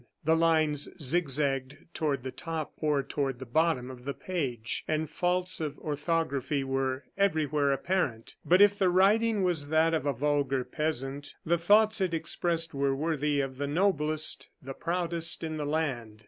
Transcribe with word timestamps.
The 0.25 0.35
lines 0.35 0.89
zigzagged 0.99 1.77
toward 1.93 2.23
the 2.23 2.31
top 2.31 2.73
or 2.81 3.03
toward 3.03 3.37
the 3.37 3.45
bottom 3.45 3.91
of 3.91 4.03
the 4.03 4.15
page, 4.15 4.83
and 4.87 5.07
faults 5.07 5.61
of 5.61 5.77
orthography 5.77 6.63
were 6.63 7.03
everywhere 7.19 7.71
apparent. 7.71 8.33
But 8.43 8.63
if 8.63 8.79
the 8.79 8.89
writing 8.89 9.43
was 9.43 9.67
that 9.67 9.93
of 9.93 10.07
a 10.07 10.13
vulgar 10.13 10.63
peasant, 10.63 11.35
the 11.45 11.59
thoughts 11.59 12.01
it 12.01 12.15
expressed 12.15 12.73
were 12.73 12.95
worthy 12.95 13.41
of 13.41 13.57
the 13.57 13.67
noblest, 13.67 14.49
the 14.59 14.73
proudest 14.73 15.43
in 15.43 15.57
the 15.57 15.67
land. 15.67 16.19